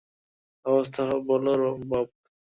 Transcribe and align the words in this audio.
অবস্থা 0.65 1.01
বলো, 1.27 1.53
বব! 1.81 2.07